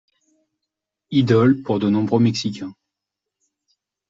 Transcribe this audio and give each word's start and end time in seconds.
Idole 1.11 1.61
pour 1.61 1.77
de 1.77 1.87
nombreux 1.87 2.19
mexicains. 2.19 2.73